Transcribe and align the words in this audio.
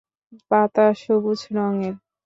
পাতা 0.49 0.85
সবুজ 1.01 1.39
রংয়ের। 1.55 1.95